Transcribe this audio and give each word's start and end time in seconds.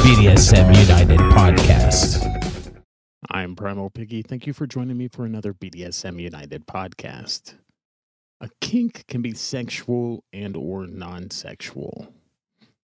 BDSM 0.00 0.74
United 0.80 1.18
podcast. 1.18 2.82
I'm 3.30 3.54
Primal 3.54 3.90
Piggy. 3.90 4.22
Thank 4.22 4.46
you 4.46 4.54
for 4.54 4.66
joining 4.66 4.96
me 4.96 5.08
for 5.08 5.26
another 5.26 5.52
BDSM 5.52 6.18
United 6.18 6.66
podcast. 6.66 7.56
A 8.40 8.48
kink 8.62 9.04
can 9.08 9.20
be 9.20 9.34
sexual 9.34 10.24
and 10.32 10.56
or 10.56 10.86
non-sexual. 10.86 12.08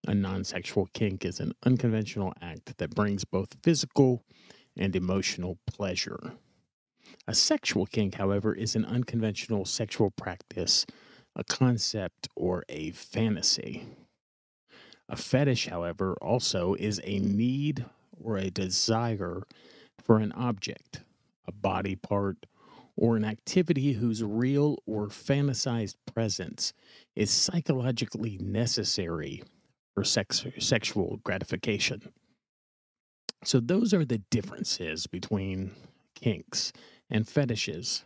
A 0.09 0.15
non-sexual 0.15 0.89
kink 0.93 1.25
is 1.25 1.39
an 1.39 1.53
unconventional 1.65 2.33
act 2.43 2.79
that 2.79 2.97
brings 2.97 3.25
both 3.25 3.55
physical 3.63 4.25
and 4.77 4.97
emotional 4.97 5.57
pleasure. 5.69 6.33
A 7.29 7.35
sexual 7.35 7.87
kink, 7.87 8.17
however, 8.17 8.53
is 8.53 8.75
an 8.75 8.85
unconventional 8.85 9.65
sexual 9.65 10.11
practice, 10.11 10.85
a 11.37 11.45
concept, 11.45 12.29
or 12.35 12.65
a 12.69 12.91
fantasy. 12.91 13.87
A 15.09 15.17
fetish, 15.17 15.69
however, 15.69 16.17
also 16.23 16.75
is 16.75 17.01
a 17.05 17.19
need 17.19 17.85
or 18.23 18.37
a 18.39 18.51
desire 18.51 19.43
for 20.03 20.19
an 20.19 20.33
object, 20.33 21.03
a 21.47 21.53
body 21.53 21.95
part, 21.95 22.47
or 22.97 23.17
an 23.17 23.25
activity 23.25 23.95
whose 23.95 24.23
real 24.23 24.79
or 24.87 25.09
fantasized 25.09 25.97
presence 26.13 26.73
is 27.15 27.31
psychologically 27.31 28.39
necessary 28.39 29.43
for 29.95 30.05
sex, 30.05 30.47
sexual 30.59 31.21
gratification. 31.25 32.13
So, 33.45 33.61
those 33.61 33.93
are 33.93 34.05
the 34.05 34.19
differences 34.31 35.07
between 35.07 35.73
kinks 36.15 36.73
and 37.11 37.29
fetishes. 37.29 38.05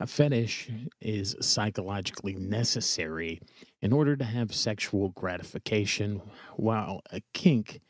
A 0.00 0.06
fetish 0.06 0.70
is 1.00 1.34
psychologically 1.40 2.34
necessary 2.34 3.40
in 3.82 3.92
order 3.92 4.16
to 4.16 4.24
have 4.24 4.54
sexual 4.54 5.08
gratification, 5.08 6.22
while 6.56 7.02
a 7.10 7.20
kink 7.34 7.80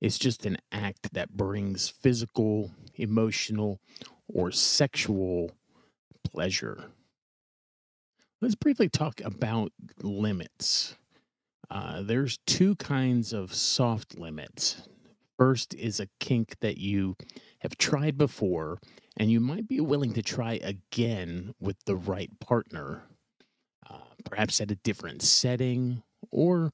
is 0.00 0.18
just 0.18 0.44
an 0.44 0.58
act 0.72 1.14
that 1.14 1.36
brings 1.36 1.88
physical, 1.88 2.70
emotional, 2.96 3.80
or 4.28 4.50
sexual 4.50 5.52
pleasure. 6.22 6.90
Let's 8.42 8.54
briefly 8.54 8.90
talk 8.90 9.22
about 9.24 9.72
limits. 10.02 10.96
Uh, 11.70 12.02
there's 12.02 12.38
two 12.46 12.76
kinds 12.76 13.32
of 13.32 13.54
soft 13.54 14.18
limits. 14.18 14.86
First 15.38 15.74
is 15.74 15.98
a 15.98 16.08
kink 16.20 16.56
that 16.60 16.76
you 16.76 17.16
have 17.64 17.78
tried 17.78 18.16
before 18.18 18.78
and 19.16 19.30
you 19.30 19.40
might 19.40 19.66
be 19.66 19.80
willing 19.80 20.12
to 20.12 20.22
try 20.22 20.60
again 20.62 21.54
with 21.58 21.76
the 21.86 21.96
right 21.96 22.30
partner, 22.38 23.02
uh, 23.90 23.96
perhaps 24.24 24.60
at 24.60 24.70
a 24.70 24.76
different 24.76 25.22
setting 25.22 26.02
or 26.30 26.72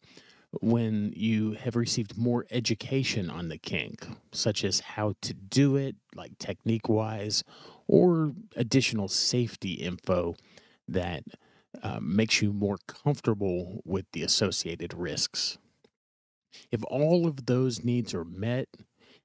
when 0.61 1.13
you 1.15 1.53
have 1.53 1.77
received 1.77 2.19
more 2.19 2.45
education 2.51 3.31
on 3.31 3.49
the 3.49 3.57
kink, 3.57 4.05
such 4.33 4.65
as 4.65 4.81
how 4.81 5.15
to 5.23 5.33
do 5.33 5.77
it, 5.77 5.95
like 6.17 6.37
technique 6.39 6.89
wise, 6.89 7.45
or 7.87 8.33
additional 8.57 9.07
safety 9.07 9.75
info 9.75 10.35
that 10.89 11.23
uh, 11.85 12.01
makes 12.03 12.43
you 12.43 12.53
more 12.53 12.79
comfortable 12.89 13.81
with 13.85 14.07
the 14.13 14.25
associated 14.25 14.93
risks. 14.93 15.57
If 16.73 16.83
all 16.89 17.29
of 17.29 17.47
those 17.47 17.85
needs 17.85 18.13
are 18.13 18.25
met 18.25 18.67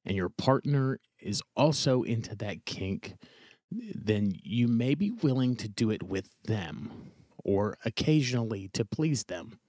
and 0.05 0.15
your 0.15 0.29
partner 0.29 0.99
is 1.25 1.41
also 1.55 2.03
into 2.03 2.35
that 2.35 2.65
kink, 2.65 3.15
then 3.71 4.33
you 4.43 4.67
may 4.67 4.95
be 4.95 5.11
willing 5.11 5.55
to 5.57 5.67
do 5.67 5.89
it 5.89 6.03
with 6.03 6.29
them 6.43 7.11
or 7.43 7.77
occasionally 7.85 8.69
to 8.73 8.85
please 8.85 9.23
them. 9.25 9.59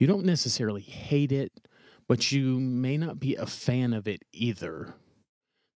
You 0.00 0.06
don't 0.06 0.24
necessarily 0.24 0.82
hate 0.82 1.32
it, 1.32 1.52
but 2.08 2.32
you 2.32 2.58
may 2.58 2.96
not 2.96 3.20
be 3.20 3.34
a 3.36 3.46
fan 3.46 3.92
of 3.92 4.08
it 4.08 4.22
either. 4.32 4.94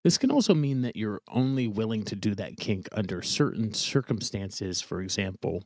This 0.04 0.18
can 0.18 0.30
also 0.30 0.54
mean 0.54 0.82
that 0.82 0.96
you're 0.96 1.20
only 1.28 1.68
willing 1.68 2.04
to 2.04 2.16
do 2.16 2.34
that 2.34 2.56
kink 2.56 2.88
under 2.92 3.22
certain 3.22 3.72
circumstances, 3.72 4.80
for 4.80 5.00
example, 5.00 5.62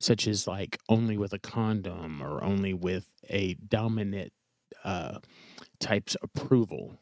such 0.00 0.26
as 0.26 0.46
like 0.46 0.78
only 0.88 1.18
with 1.18 1.32
a 1.32 1.38
condom 1.38 2.22
or 2.22 2.42
only 2.42 2.72
with 2.72 3.10
a 3.28 3.54
dominant 3.54 4.32
uh, 4.84 5.18
type's 5.80 6.16
approval. 6.22 6.98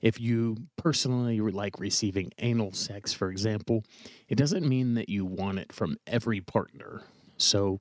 If 0.00 0.20
you 0.20 0.56
personally 0.76 1.40
like 1.40 1.80
receiving 1.80 2.32
anal 2.38 2.72
sex, 2.72 3.12
for 3.12 3.30
example, 3.30 3.84
it 4.28 4.36
doesn't 4.36 4.68
mean 4.68 4.94
that 4.94 5.08
you 5.08 5.24
want 5.24 5.58
it 5.58 5.72
from 5.72 5.96
every 6.06 6.40
partner. 6.40 7.02
So, 7.36 7.80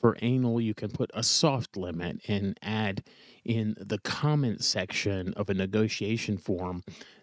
for 0.00 0.16
anal, 0.20 0.60
you 0.60 0.74
can 0.74 0.90
put 0.90 1.10
a 1.14 1.22
soft 1.22 1.76
limit 1.76 2.20
and 2.26 2.58
add 2.62 3.04
in 3.44 3.76
the 3.78 3.98
comment 3.98 4.64
section 4.64 5.32
of 5.34 5.48
a 5.48 5.54
negotiation 5.54 6.38
form 6.38 6.82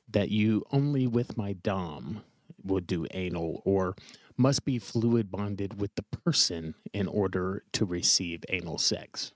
that 0.09 0.29
you 0.29 0.63
only 0.71 1.07
with 1.07 1.37
my 1.37 1.53
Dom 1.53 2.21
would 2.63 2.87
do 2.87 3.05
anal 3.11 3.61
or 3.65 3.95
must 4.37 4.63
be 4.65 4.79
fluid 4.79 5.29
bonded 5.29 5.79
with 5.79 5.93
the 5.95 6.03
person 6.03 6.73
in 6.93 7.07
order 7.07 7.63
to 7.73 7.85
receive 7.85 8.43
anal 8.49 8.77
sex. 8.77 9.33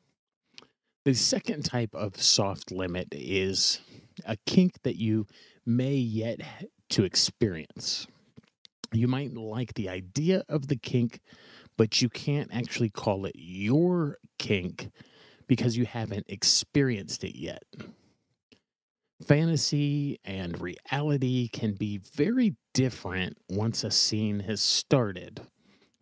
The 1.04 1.14
second 1.14 1.66
type 1.66 1.94
of 1.94 2.22
soft 2.22 2.72
limit 2.72 3.10
is 3.12 3.82
a 4.26 4.38
kink 4.46 4.82
that 4.84 4.96
you 4.96 5.26
may 5.66 5.96
yet 5.96 6.40
to 6.90 7.04
experience. 7.04 8.08
You 8.92 9.08
might 9.08 9.34
like 9.34 9.74
the 9.74 9.90
idea 9.90 10.44
of 10.50 10.68
the 10.68 10.76
kink, 10.76 11.20
but 11.78 12.02
you 12.02 12.10
can't 12.10 12.54
actually 12.54 12.90
call 12.90 13.26
it 13.26 13.36
your 13.36 14.18
kink 14.38 14.92
because 15.48 15.76
you 15.76 15.86
haven't 15.86 16.26
experienced 16.30 17.24
it 17.24 17.38
yet. 17.38 17.64
Fantasy 19.26 20.20
and 20.26 20.60
reality 20.60 21.48
can 21.48 21.74
be 21.74 22.00
very 22.14 22.56
different 22.74 23.38
once 23.50 23.84
a 23.84 23.92
scene 23.92 24.42
has 24.42 24.62
started. 24.62 25.42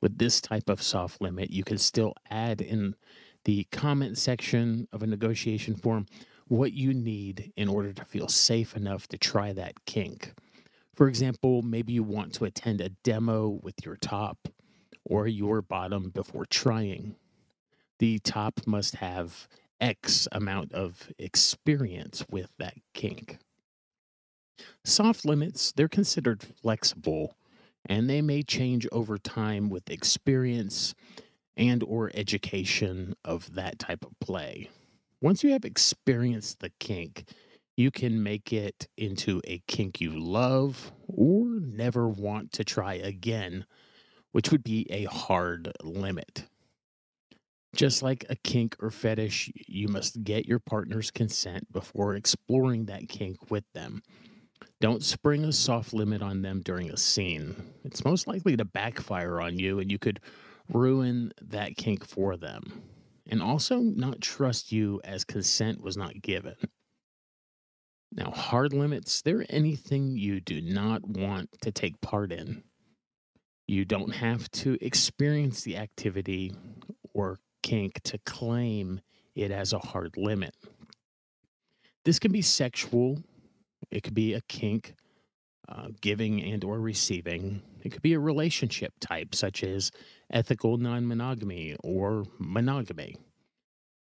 With 0.02 0.18
this 0.18 0.42
type 0.42 0.70
of 0.70 0.82
soft 0.82 1.22
limit, 1.22 1.52
you 1.52 1.64
can 1.64 1.78
still 1.78 2.14
add 2.30 2.62
in 2.62 2.96
the 3.46 3.66
comment 3.72 4.18
section 4.18 4.88
of 4.92 5.04
a 5.04 5.08
negotiation 5.08 5.76
form 5.76 6.08
what 6.52 6.74
you 6.74 6.94
need 6.94 7.54
in 7.56 7.70
order 7.70 7.94
to 7.94 8.04
feel 8.04 8.28
safe 8.28 8.76
enough 8.76 9.08
to 9.08 9.18
try 9.18 9.54
that 9.54 9.86
kink. 9.86 10.34
For 10.94 11.08
example, 11.08 11.62
maybe 11.62 11.94
you 11.94 12.04
want 12.04 12.34
to 12.34 12.44
attend 12.44 12.82
a 12.82 12.90
demo 12.90 13.48
with 13.64 13.76
your 13.86 13.96
top 13.96 14.50
or 15.06 15.28
your 15.28 15.62
bottom 15.62 16.10
before 16.10 16.46
trying. 16.46 17.16
The 18.00 18.20
top 18.20 18.60
must 18.68 18.96
have 18.96 19.48
X 19.80 20.28
amount 20.34 20.74
of 20.74 21.10
experience 21.18 22.26
with 22.30 22.50
that 22.60 22.76
kink. 22.94 23.38
Soft 24.84 25.24
limits, 25.24 25.72
they're 25.72 25.88
considered 25.88 26.44
flexible 26.44 27.34
and 27.86 28.10
they 28.10 28.22
may 28.22 28.44
change 28.44 28.86
over 28.92 29.18
time 29.18 29.70
with 29.70 29.90
experience 29.90 30.96
and 31.56 31.82
or 31.82 32.12
education 32.14 33.16
of 33.24 33.54
that 33.54 33.80
type 33.80 34.04
of 34.04 34.12
play. 34.20 34.70
Once 35.22 35.44
you 35.44 35.52
have 35.52 35.66
experienced 35.66 36.60
the 36.62 36.72
kink, 36.80 37.26
you 37.78 37.92
can 37.92 38.24
make 38.24 38.52
it 38.52 38.88
into 38.98 39.40
a 39.46 39.60
kink 39.68 40.02
you 40.02 40.10
love 40.20 40.92
or 41.08 41.60
never 41.60 42.10
want 42.10 42.52
to 42.52 42.64
try 42.64 42.96
again, 42.96 43.64
which 44.32 44.50
would 44.50 44.64
be 44.64 44.88
a 44.90 45.04
hard 45.04 45.72
limit. 45.84 46.46
Just 47.76 48.02
like 48.02 48.26
a 48.30 48.36
kink 48.36 48.76
or 48.80 48.90
fetish, 48.90 49.52
you 49.68 49.88
must 49.88 50.24
get 50.24 50.48
your 50.48 50.60
partner's 50.60 51.12
consent 51.12 51.72
before 51.72 52.16
exploring 52.16 52.86
that 52.86 53.08
kink 53.08 53.52
with 53.52 53.64
them. 53.74 54.02
Don't 54.82 55.04
spring 55.04 55.46
a 55.46 55.54
soft 55.54 55.94
limit 55.94 56.24
on 56.24 56.42
them 56.42 56.62
during 56.62 56.90
a 56.90 56.98
scene. 56.98 57.56
It's 57.86 58.04
most 58.04 58.26
likely 58.26 58.58
to 58.58 58.66
backfire 58.66 59.40
on 59.40 59.60
you, 59.60 59.80
and 59.80 59.92
you 59.92 60.00
could 60.00 60.20
ruin 60.74 61.32
that 61.42 61.78
kink 61.78 62.08
for 62.08 62.36
them 62.38 62.82
and 63.28 63.42
also 63.42 63.80
not 63.80 64.22
trust 64.22 64.72
you 64.72 65.02
as 65.04 65.24
consent 65.24 65.82
was 65.82 65.98
not 65.98 66.22
given. 66.22 66.56
Now, 68.14 68.32
hard 68.32 68.74
limits, 68.74 69.22
they're 69.22 69.46
anything 69.50 70.18
you 70.18 70.42
do 70.42 70.62
not 70.62 71.08
want 71.08 71.50
to 71.62 71.72
take 71.72 72.02
part 72.02 72.32
in. 72.32 72.64
You 73.68 73.86
don't 73.86 74.14
have 74.14 74.52
to 74.52 74.78
experience 74.82 75.62
the 75.62 75.78
activity 75.78 76.54
or 77.14 77.40
kink 77.64 78.02
to 78.04 78.18
claim 78.20 79.00
it 79.36 79.52
as 79.52 79.72
a 79.72 79.80
hard 79.80 80.18
limit. 80.18 80.54
This 82.04 82.20
can 82.20 82.32
be 82.32 82.42
sexual, 82.42 83.24
it 83.92 84.04
could 84.04 84.16
be 84.16 84.34
a 84.34 84.42
kink, 84.42 84.96
uh, 85.70 85.88
giving 86.02 86.42
and 86.44 86.64
or 86.64 86.80
receiving. 86.80 87.62
It 87.84 87.92
could 87.92 88.02
be 88.02 88.14
a 88.14 88.20
relationship 88.20 88.94
type, 89.00 89.36
such 89.36 89.64
as 89.64 89.92
ethical 90.32 90.78
non-monogamy 90.78 91.78
or 91.84 92.26
monogamy. 92.40 93.18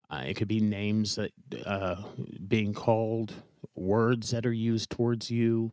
Uh, 0.10 0.24
it 0.28 0.36
could 0.36 0.48
be 0.48 0.60
names 0.60 1.16
that 1.16 1.32
uh, 1.66 1.96
being 2.48 2.74
called, 2.74 3.34
words 3.76 4.32
that 4.32 4.46
are 4.46 4.54
used 4.54 4.90
towards 4.90 5.32
you, 5.32 5.72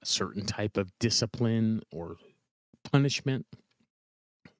a 0.00 0.06
certain 0.06 0.46
type 0.46 0.76
of 0.76 0.90
discipline 0.98 1.82
or 1.92 2.16
punishment 2.90 3.46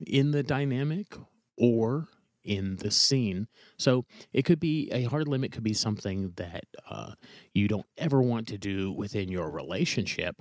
in 0.07 0.33
the 0.33 0.43
dynamic 0.43 1.17
or 1.57 2.09
in 2.45 2.77
the 2.77 2.91
scene. 2.91 3.47
So 3.79 4.05
it 4.33 4.45
could 4.45 4.61
be 4.61 4.91
a 4.93 5.05
hard 5.05 5.29
limit, 5.29 5.53
could 5.53 5.63
be 5.63 5.75
something 5.75 6.33
that 6.37 6.65
uh, 6.89 7.13
you 7.55 7.69
don't 7.69 7.87
ever 7.99 8.23
want 8.23 8.49
to 8.49 8.59
do 8.59 8.93
within 8.93 9.29
your 9.29 9.51
relationship, 9.51 10.37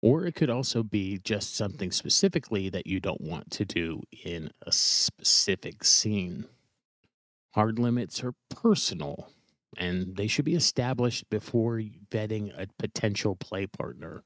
or 0.00 0.26
it 0.26 0.34
could 0.34 0.50
also 0.50 0.82
be 0.82 1.20
just 1.24 1.56
something 1.56 1.90
specifically 1.90 2.68
that 2.70 2.86
you 2.86 3.00
don't 3.00 3.20
want 3.20 3.50
to 3.52 3.64
do 3.64 4.02
in 4.24 4.50
a 4.66 4.72
specific 4.72 5.84
scene. 5.84 6.46
Hard 7.54 7.78
limits 7.78 8.22
are 8.24 8.34
personal 8.48 9.28
and 9.78 10.16
they 10.16 10.26
should 10.26 10.44
be 10.44 10.54
established 10.54 11.28
before 11.30 11.82
vetting 12.10 12.52
a 12.58 12.66
potential 12.78 13.36
play 13.36 13.66
partner 13.66 14.22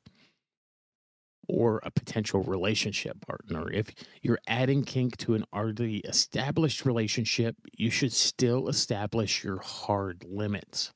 or 1.48 1.81
a 1.84 1.90
potential 1.90 2.43
relationship 2.43 3.20
partner. 3.26 3.70
If 3.70 3.93
you're 4.22 4.38
adding 4.48 4.84
kink 4.84 5.16
to 5.19 5.34
an 5.34 5.44
already 5.54 5.98
established 5.98 6.84
relationship, 6.84 7.56
you 7.76 7.90
should 7.90 8.12
still 8.12 8.69
establish 8.69 9.44
your 9.44 9.58
hard 9.58 10.25
limits. 10.28 10.93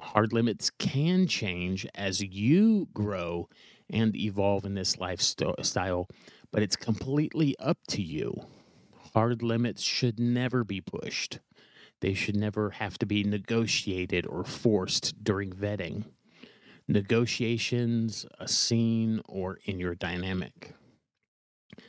Hard 0.00 0.32
limits 0.32 0.70
can 0.78 1.26
change 1.26 1.86
as 1.94 2.22
you 2.22 2.88
grow 2.92 3.48
and 3.90 4.14
evolve 4.16 4.64
in 4.64 4.74
this 4.74 4.98
lifestyle, 4.98 6.06
but 6.52 6.62
it's 6.62 6.76
completely 6.76 7.56
up 7.58 7.78
to 7.88 8.02
you. 8.02 8.34
Hard 9.14 9.42
limits 9.42 9.82
should 9.82 10.20
never 10.20 10.64
be 10.64 10.80
pushed. 10.80 11.40
They 12.00 12.14
should 12.14 12.36
never 12.36 12.70
have 12.70 12.98
to 12.98 13.06
be 13.06 13.24
negotiated 13.24 14.26
or 14.26 14.44
forced 14.44 15.24
during 15.24 15.50
vetting 15.50 16.04
negotiations, 16.88 18.26
a 18.38 18.48
scene, 18.48 19.20
or 19.28 19.58
in 19.64 19.78
your 19.78 19.94
dynamic. 19.94 20.74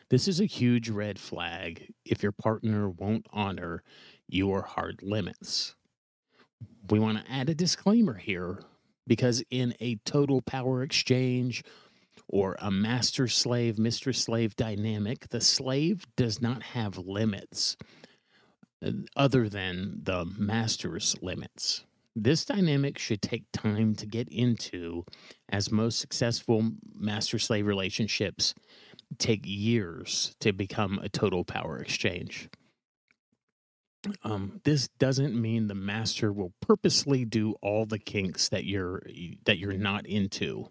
This 0.10 0.28
is 0.28 0.40
a 0.40 0.46
huge 0.46 0.90
red 0.90 1.18
flag 1.18 1.94
if 2.06 2.22
your 2.22 2.31
partner 2.31 2.90
won't 2.90 3.25
honor 3.31 3.84
your 4.28 4.62
hard 4.62 5.01
limits. 5.01 5.75
We 6.90 7.00
want 7.00 7.24
to 7.24 7.31
add 7.31 7.50
a 7.50 7.56
disclaimer 7.56 8.16
here 8.16 8.60
because 9.07 9.44
in 9.50 9.74
a 9.80 9.96
total 10.06 10.42
power 10.42 10.84
exchange 10.84 11.63
or 12.28 12.56
a 12.60 12.69
master 12.69 13.28
slave, 13.28 13.80
mistress 13.80 14.19
slave 14.19 14.56
dynamic, 14.56 15.30
the 15.30 15.42
slave 15.42 16.06
does 16.16 16.42
not 16.42 16.62
have 16.62 16.98
limits 16.98 17.75
uh, 18.86 18.92
other 19.16 19.50
than 19.50 20.01
the 20.04 20.25
master's 20.38 21.16
limits. 21.22 21.86
This 22.21 22.44
dynamic 22.44 22.98
should 22.98 23.21
take 23.21 23.45
time 23.54 23.95
to 23.95 24.06
get 24.06 24.27
into, 24.27 25.06
as 25.48 25.71
most 25.71 26.00
successful 26.00 26.71
master 26.94 27.39
slave 27.39 27.66
relationships 27.66 28.54
take 29.19 29.44
years 29.45 30.36
to 30.42 30.51
become 30.51 31.00
a 31.01 31.07
total 31.07 31.45
power 31.45 31.77
exchange. 31.77 32.50
Um, 34.24 34.60
this 34.66 34.89
doesn't 35.00 35.33
mean 35.33 35.68
the 35.68 35.75
master 35.75 36.33
will 36.33 36.51
purposely 36.60 37.24
do 37.24 37.56
all 37.62 37.86
the 37.86 38.00
kinks 38.00 38.50
that 38.50 38.65
you're 38.65 39.01
that 39.45 39.57
you're 39.57 39.77
not 39.77 40.06
into. 40.06 40.69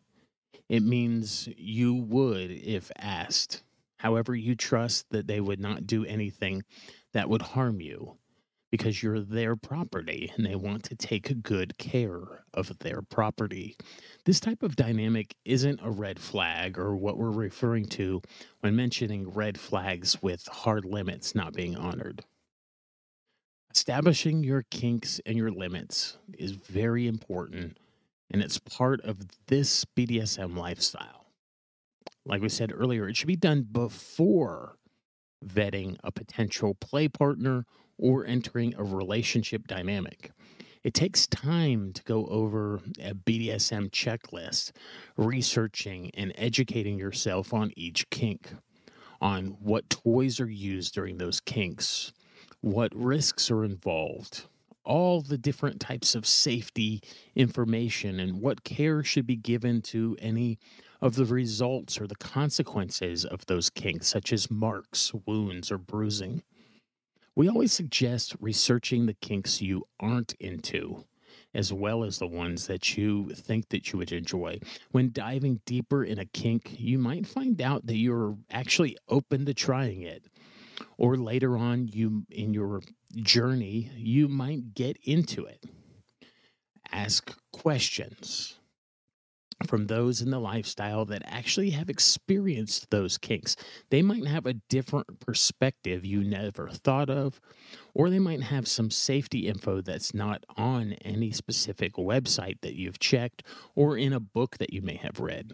It 0.68 0.82
means 0.82 1.48
you 1.56 1.94
would 1.94 2.50
if 2.50 2.92
asked. 2.98 3.62
However, 3.96 4.34
you 4.34 4.54
trust 4.54 5.06
that 5.12 5.26
they 5.26 5.40
would 5.40 5.60
not 5.60 5.86
do 5.86 6.04
anything 6.04 6.62
that 7.14 7.30
would 7.30 7.42
harm 7.42 7.80
you 7.80 8.18
because 8.70 9.02
you're 9.02 9.20
their 9.20 9.56
property 9.56 10.30
and 10.36 10.44
they 10.44 10.54
want 10.54 10.82
to 10.84 10.94
take 10.94 11.42
good 11.42 11.76
care 11.78 12.44
of 12.54 12.78
their 12.80 13.02
property. 13.02 13.76
This 14.24 14.40
type 14.40 14.62
of 14.62 14.76
dynamic 14.76 15.34
isn't 15.44 15.80
a 15.82 15.90
red 15.90 16.18
flag 16.18 16.78
or 16.78 16.96
what 16.96 17.16
we're 17.16 17.30
referring 17.30 17.86
to 17.86 18.20
when 18.60 18.76
mentioning 18.76 19.30
red 19.30 19.58
flags 19.58 20.20
with 20.22 20.46
hard 20.48 20.84
limits 20.84 21.34
not 21.34 21.54
being 21.54 21.76
honored. 21.76 22.24
Establishing 23.74 24.42
your 24.44 24.64
kinks 24.70 25.20
and 25.24 25.36
your 25.36 25.50
limits 25.50 26.18
is 26.38 26.52
very 26.52 27.06
important 27.06 27.78
and 28.30 28.42
it's 28.42 28.58
part 28.58 29.00
of 29.02 29.18
this 29.46 29.84
BDSM 29.96 30.56
lifestyle. 30.56 31.26
Like 32.26 32.42
we 32.42 32.50
said 32.50 32.72
earlier, 32.74 33.08
it 33.08 33.16
should 33.16 33.28
be 33.28 33.36
done 33.36 33.66
before 33.70 34.76
vetting 35.46 35.96
a 36.04 36.12
potential 36.12 36.74
play 36.74 37.08
partner 37.08 37.64
or 37.98 38.24
entering 38.26 38.74
a 38.76 38.84
relationship 38.84 39.66
dynamic. 39.66 40.30
It 40.84 40.94
takes 40.94 41.26
time 41.26 41.92
to 41.92 42.02
go 42.04 42.26
over 42.26 42.80
a 43.02 43.12
BDSM 43.12 43.90
checklist, 43.90 44.72
researching 45.16 46.10
and 46.14 46.32
educating 46.36 46.98
yourself 46.98 47.52
on 47.52 47.72
each 47.76 48.08
kink, 48.10 48.54
on 49.20 49.56
what 49.60 49.90
toys 49.90 50.40
are 50.40 50.48
used 50.48 50.94
during 50.94 51.18
those 51.18 51.40
kinks, 51.40 52.12
what 52.60 52.94
risks 52.94 53.50
are 53.50 53.64
involved, 53.64 54.44
all 54.84 55.20
the 55.20 55.36
different 55.36 55.80
types 55.80 56.14
of 56.14 56.26
safety 56.26 57.02
information, 57.34 58.20
and 58.20 58.40
what 58.40 58.64
care 58.64 59.02
should 59.02 59.26
be 59.26 59.36
given 59.36 59.82
to 59.82 60.16
any 60.20 60.58
of 61.00 61.16
the 61.16 61.26
results 61.26 62.00
or 62.00 62.06
the 62.06 62.16
consequences 62.16 63.24
of 63.24 63.44
those 63.46 63.68
kinks, 63.68 64.06
such 64.06 64.32
as 64.32 64.50
marks, 64.50 65.12
wounds, 65.26 65.70
or 65.70 65.78
bruising. 65.78 66.42
We 67.38 67.48
always 67.48 67.72
suggest 67.72 68.34
researching 68.40 69.06
the 69.06 69.14
kinks 69.14 69.62
you 69.62 69.84
aren't 70.00 70.32
into 70.40 71.04
as 71.54 71.72
well 71.72 72.02
as 72.02 72.18
the 72.18 72.26
ones 72.26 72.66
that 72.66 72.96
you 72.96 73.28
think 73.32 73.68
that 73.68 73.92
you 73.92 73.98
would 74.00 74.10
enjoy. 74.10 74.58
When 74.90 75.12
diving 75.12 75.60
deeper 75.64 76.02
in 76.02 76.18
a 76.18 76.24
kink, 76.24 76.74
you 76.80 76.98
might 76.98 77.28
find 77.28 77.62
out 77.62 77.86
that 77.86 77.96
you're 77.96 78.36
actually 78.50 78.96
open 79.08 79.46
to 79.46 79.54
trying 79.54 80.02
it. 80.02 80.24
Or 80.96 81.16
later 81.16 81.56
on 81.56 81.86
you 81.86 82.24
in 82.28 82.54
your 82.54 82.82
journey, 83.14 83.92
you 83.94 84.26
might 84.26 84.74
get 84.74 84.96
into 85.04 85.44
it. 85.44 85.64
Ask 86.90 87.38
questions 87.52 88.58
from 89.66 89.86
those 89.86 90.22
in 90.22 90.30
the 90.30 90.38
lifestyle 90.38 91.04
that 91.06 91.22
actually 91.24 91.70
have 91.70 91.90
experienced 91.90 92.90
those 92.90 93.18
kinks. 93.18 93.56
They 93.90 94.02
might 94.02 94.26
have 94.26 94.46
a 94.46 94.54
different 94.54 95.20
perspective 95.20 96.04
you 96.04 96.22
never 96.22 96.68
thought 96.68 97.10
of, 97.10 97.40
or 97.94 98.08
they 98.08 98.18
might 98.18 98.42
have 98.42 98.68
some 98.68 98.90
safety 98.90 99.48
info 99.48 99.80
that's 99.80 100.14
not 100.14 100.44
on 100.56 100.92
any 101.04 101.32
specific 101.32 101.94
website 101.94 102.60
that 102.62 102.74
you've 102.74 103.00
checked 103.00 103.42
or 103.74 103.96
in 103.96 104.12
a 104.12 104.20
book 104.20 104.58
that 104.58 104.72
you 104.72 104.82
may 104.82 104.96
have 104.96 105.18
read. 105.18 105.52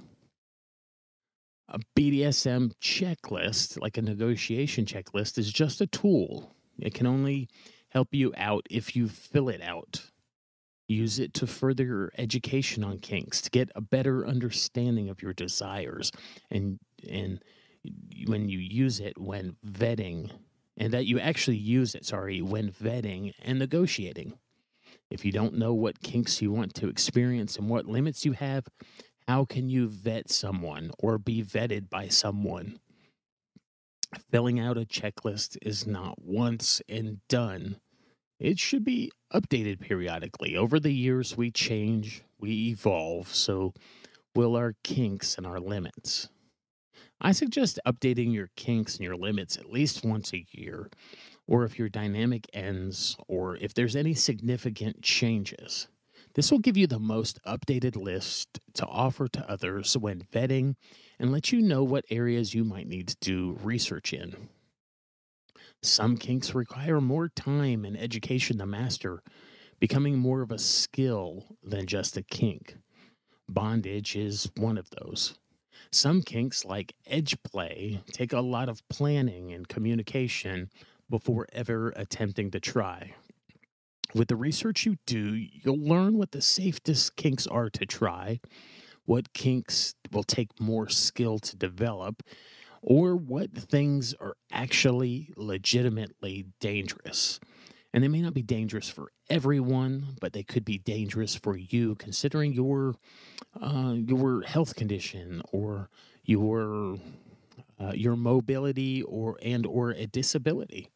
A 1.70 1.78
BDSM 1.96 2.73
checklist, 2.82 3.80
like 3.80 3.96
a 3.96 4.02
negotiation 4.02 4.84
checklist, 4.84 5.38
is 5.38 5.50
just 5.50 5.80
a 5.80 5.87
tool. 5.87 6.54
It 6.78 6.92
can 6.92 7.06
only 7.06 7.49
help 7.88 8.08
you 8.12 8.34
out 8.37 8.66
if 8.70 8.94
you 8.94 9.08
fill 9.08 9.49
it 9.49 9.62
out 9.62 10.11
Use 10.87 11.19
it 11.19 11.33
to 11.35 11.47
further 11.47 11.85
your 11.85 12.12
education 12.19 12.85
on 12.85 12.99
kinks, 12.99 13.41
to 13.43 13.50
get 13.50 13.71
a 13.75 13.81
better 13.81 14.26
understanding 14.26 15.09
of 15.09 15.23
your 15.23 15.33
desires, 15.33 16.12
and 16.50 16.79
and 17.09 17.43
when 18.26 18.49
you 18.49 18.59
use 18.59 19.00
it 19.00 19.19
when 19.19 19.57
vetting, 19.67 20.31
and 20.76 20.93
that 20.93 21.07
you 21.07 21.19
actually 21.19 21.57
use 21.57 21.95
it, 21.95 22.05
sorry, 22.05 22.43
when 22.43 22.71
vetting 22.71 23.33
and 23.43 23.59
negotiating. 23.59 24.38
If 25.11 25.25
you 25.25 25.33
don't 25.33 25.55
know 25.55 25.75
what 25.75 26.03
kinks 26.03 26.43
you 26.43 26.50
want 26.53 26.75
to 26.75 26.88
experience 26.88 27.57
and 27.57 27.69
what 27.69 27.87
limits 27.87 28.25
you 28.25 28.33
have, 28.33 28.67
how 29.29 29.45
can 29.45 29.69
you 29.69 29.88
vet 29.88 30.31
someone 30.31 30.91
or 30.99 31.19
be 31.19 31.43
vetted 31.43 31.88
by 31.88 32.09
someone? 32.09 32.79
Filling 34.31 34.61
out 34.61 34.79
a 34.79 34.85
checklist 34.85 35.57
is 35.62 35.87
not 35.87 36.23
once 36.23 36.81
and 36.88 37.19
done 37.29 37.81
it 38.44 38.58
should 38.58 38.84
be 38.84 39.10
updated 39.32 39.80
periodically. 39.80 40.54
Over 40.54 40.78
the 40.78 40.92
years, 40.92 41.34
we 41.34 41.50
change, 41.50 42.22
we 42.38 42.68
evolve, 42.68 43.34
so 43.34 43.72
will 44.34 44.54
our 44.54 44.74
kinks 44.84 45.38
and 45.38 45.46
our 45.46 45.58
limits. 45.58 46.28
I 47.22 47.32
suggest 47.32 47.80
updating 47.86 48.34
your 48.34 48.50
kinks 48.54 48.96
and 48.96 49.04
your 49.04 49.16
limits 49.16 49.56
at 49.56 49.72
least 49.72 50.04
once 50.04 50.34
a 50.34 50.44
year, 50.50 50.90
or 51.46 51.64
if 51.64 51.78
your 51.78 51.88
dynamic 51.88 52.46
ends, 52.52 53.16
or 53.28 53.56
if 53.56 53.72
there's 53.72 53.96
any 53.96 54.12
significant 54.12 55.00
changes. 55.00 55.88
This 56.34 56.50
will 56.50 56.58
give 56.58 56.76
you 56.76 56.86
the 56.86 56.98
most 56.98 57.40
updated 57.46 57.96
list 57.96 58.60
to 58.74 58.84
offer 58.84 59.26
to 59.26 59.50
others 59.50 59.96
when 59.96 60.26
vetting 60.34 60.74
and 61.18 61.32
let 61.32 61.50
you 61.50 61.62
know 61.62 61.82
what 61.82 62.04
areas 62.10 62.52
you 62.52 62.64
might 62.64 62.88
need 62.88 63.08
to 63.08 63.16
do 63.22 63.58
research 63.62 64.12
in. 64.12 64.50
Some 65.85 66.17
kinks 66.17 66.55
require 66.55 66.99
more 66.99 67.29
time 67.29 67.85
and 67.85 67.95
education 67.95 68.57
to 68.57 68.64
master, 68.64 69.23
becoming 69.79 70.17
more 70.17 70.41
of 70.41 70.50
a 70.50 70.59
skill 70.59 71.45
than 71.62 71.87
just 71.87 72.17
a 72.17 72.23
kink. 72.23 72.79
Bondage 73.50 74.17
is 74.17 74.50
one 74.57 74.79
of 74.79 74.88
those. 74.88 75.35
Some 75.93 76.23
kinks, 76.23 76.64
like 76.64 76.95
edge 77.07 77.37
play, 77.43 78.00
take 78.12 78.33
a 78.33 78.41
lot 78.41 78.71
of 78.71 78.81
planning 78.88 79.53
and 79.53 79.69
communication 79.69 80.71
before 81.11 81.47
ever 81.53 81.93
attempting 81.97 82.50
to 82.53 82.61
try. 82.61 83.14
With 84.14 84.29
the 84.29 84.37
research 84.37 84.87
you 84.87 84.97
do, 85.05 85.35
you'll 85.35 85.87
learn 85.87 86.17
what 86.17 86.33
the 86.33 86.41
safest 86.41 87.17
kinks 87.17 87.47
are 87.47 87.69
to 87.69 87.85
try, 87.85 88.41
what 89.05 89.35
kinks 89.35 89.95
will 90.12 90.25
take 90.25 90.59
more 90.59 90.88
skill 90.88 91.38
to 91.41 91.57
develop, 91.57 92.23
or 92.87 93.17
what 93.17 93.50
things 93.50 94.14
are 94.21 94.37
actually 94.53 95.31
legitimately 95.37 96.45
dangerous. 96.61 97.41
And 97.95 98.05
they 98.05 98.09
may 98.09 98.21
not 98.21 98.35
be 98.35 98.43
dangerous 98.43 98.91
for 98.91 99.11
everyone, 99.31 100.17
but 100.21 100.33
they 100.33 100.43
could 100.43 100.64
be 100.64 100.79
dangerous 100.79 101.35
for 101.35 101.57
you, 101.57 101.95
considering 101.95 102.53
your 102.53 102.95
uh, 103.61 103.95
your 103.97 104.43
health 104.43 104.75
condition 104.75 105.41
or 105.53 105.88
your 106.25 106.99
uh, 107.81 107.93
your 107.95 108.17
mobility 108.17 109.03
or 109.03 109.38
and 109.43 109.64
or 109.64 109.93
a 109.93 110.07
disability. 110.07 110.91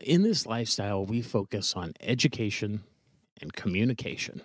In 0.00 0.22
this 0.22 0.46
lifestyle, 0.46 1.04
we 1.04 1.20
focus 1.20 1.74
on 1.74 1.92
education 2.00 2.84
and 3.42 3.52
communication. 3.52 4.42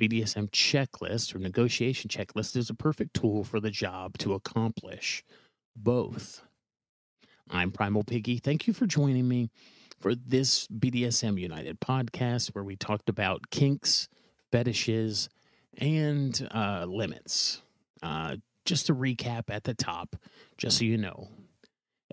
BDSM 0.00 0.50
checklist 0.50 1.34
or 1.34 1.38
negotiation 1.38 2.08
checklist 2.08 2.56
is 2.56 2.68
a 2.68 2.74
perfect 2.74 3.14
tool 3.14 3.44
for 3.44 3.60
the 3.60 3.70
job 3.70 4.18
to 4.18 4.34
accomplish 4.34 5.24
both. 5.74 6.42
I'm 7.50 7.70
Primal 7.70 8.04
Piggy. 8.04 8.38
Thank 8.38 8.66
you 8.66 8.72
for 8.72 8.86
joining 8.86 9.26
me 9.26 9.48
for 9.98 10.14
this 10.14 10.66
BDSM 10.68 11.40
United 11.40 11.80
podcast 11.80 12.48
where 12.48 12.64
we 12.64 12.76
talked 12.76 13.08
about 13.08 13.50
kinks, 13.50 14.08
fetishes, 14.52 15.28
and 15.78 16.46
uh, 16.52 16.84
limits. 16.86 17.62
Uh, 18.02 18.36
just 18.64 18.86
to 18.86 18.94
recap 18.94 19.44
at 19.48 19.64
the 19.64 19.74
top, 19.74 20.16
just 20.58 20.78
so 20.78 20.84
you 20.84 20.98
know, 20.98 21.28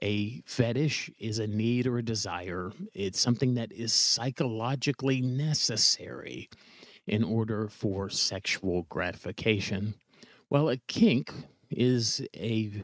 a 0.02 0.42
fetish 0.46 1.10
is 1.20 1.40
a 1.40 1.48
need 1.48 1.88
or 1.88 1.98
a 1.98 2.04
desire. 2.04 2.72
It's 2.94 3.20
something 3.20 3.56
that 3.56 3.72
is 3.72 3.92
psychologically 3.92 5.22
necessary 5.22 6.50
in 7.08 7.24
order 7.24 7.68
for 7.68 8.10
sexual 8.10 8.84
gratification. 8.90 9.96
While 10.50 10.70
a 10.70 10.78
kink 10.78 11.34
is 11.70 12.26
a 12.36 12.84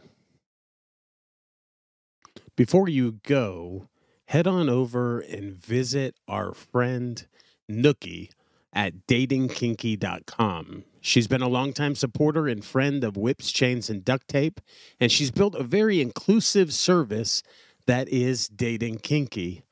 Before 2.56 2.88
you 2.88 3.20
go, 3.22 3.88
head 4.26 4.46
on 4.46 4.68
over 4.68 5.20
and 5.20 5.54
visit 5.54 6.16
our 6.26 6.52
friend 6.52 7.26
Nookie 7.70 8.30
at 8.72 9.06
datingkinky.com. 9.06 10.84
She's 11.00 11.26
been 11.26 11.42
a 11.42 11.48
longtime 11.48 11.94
supporter 11.94 12.48
and 12.48 12.64
friend 12.64 13.04
of 13.04 13.16
whips, 13.16 13.50
chains, 13.50 13.88
and 13.88 14.04
duct 14.04 14.28
tape, 14.28 14.60
and 15.00 15.10
she's 15.10 15.30
built 15.30 15.54
a 15.54 15.62
very 15.62 16.00
inclusive 16.00 16.72
service 16.72 17.42
that 17.86 18.08
is 18.08 18.48
Dating 18.48 18.98
Kinky. 18.98 19.62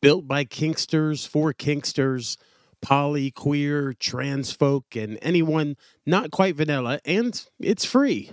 Built 0.00 0.28
by 0.28 0.44
kinksters 0.44 1.26
for 1.26 1.52
kinksters, 1.52 2.36
poly, 2.82 3.30
queer, 3.30 3.94
trans 3.94 4.52
folk, 4.52 4.94
and 4.94 5.18
anyone 5.22 5.76
not 6.04 6.30
quite 6.30 6.54
vanilla, 6.54 7.00
and 7.04 7.44
it's 7.58 7.84
free. 7.84 8.32